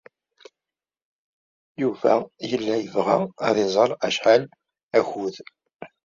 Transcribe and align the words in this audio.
Yuba 1.81 2.13
yella 2.49 2.75
yebɣa 2.79 3.19
ad 3.47 3.55
iẓer 3.65 3.91
acḥal 4.07 4.43
akud. 4.99 5.35